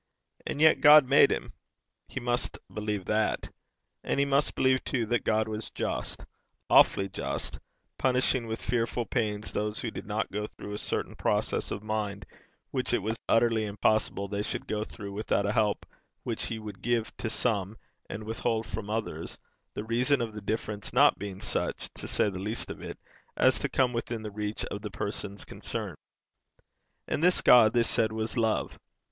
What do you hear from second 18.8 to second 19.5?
others,